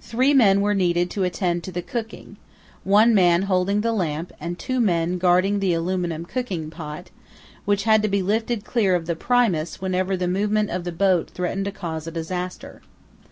[0.00, 2.36] Three men were needed to attend to the cooking,
[2.84, 7.10] one man holding the lamp and two men guarding the aluminium cooking pot,
[7.64, 11.30] which had to be lifted clear of the Primus whenever the movement of the boat
[11.30, 12.80] threatened to cause a disaster.